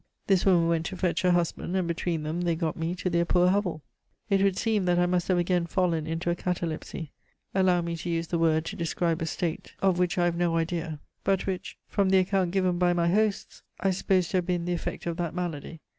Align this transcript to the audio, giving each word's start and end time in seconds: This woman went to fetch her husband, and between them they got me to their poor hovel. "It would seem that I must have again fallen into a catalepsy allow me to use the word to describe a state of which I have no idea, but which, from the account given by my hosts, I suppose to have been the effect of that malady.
This 0.25 0.47
woman 0.47 0.67
went 0.67 0.87
to 0.87 0.97
fetch 0.97 1.21
her 1.21 1.29
husband, 1.29 1.75
and 1.77 1.87
between 1.87 2.23
them 2.23 2.41
they 2.41 2.55
got 2.55 2.75
me 2.75 2.95
to 2.95 3.07
their 3.07 3.23
poor 3.23 3.49
hovel. 3.49 3.83
"It 4.31 4.41
would 4.41 4.57
seem 4.57 4.85
that 4.85 4.97
I 4.97 5.05
must 5.05 5.27
have 5.27 5.37
again 5.37 5.67
fallen 5.67 6.07
into 6.07 6.31
a 6.31 6.35
catalepsy 6.35 7.11
allow 7.53 7.81
me 7.81 7.95
to 7.97 8.09
use 8.09 8.25
the 8.25 8.39
word 8.39 8.65
to 8.65 8.75
describe 8.75 9.21
a 9.21 9.27
state 9.27 9.75
of 9.79 9.99
which 9.99 10.17
I 10.17 10.25
have 10.25 10.37
no 10.37 10.55
idea, 10.57 10.99
but 11.23 11.45
which, 11.45 11.77
from 11.87 12.09
the 12.09 12.17
account 12.17 12.49
given 12.49 12.79
by 12.79 12.93
my 12.93 13.09
hosts, 13.09 13.61
I 13.79 13.91
suppose 13.91 14.29
to 14.29 14.37
have 14.37 14.47
been 14.47 14.65
the 14.65 14.73
effect 14.73 15.05
of 15.05 15.17
that 15.17 15.35
malady. 15.35 15.81